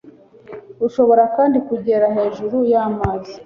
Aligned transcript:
Ushobora 0.87 1.23
kandi 1.35 1.57
kogera 1.67 2.05
hejuru 2.17 2.57
y'amazi 2.71 3.35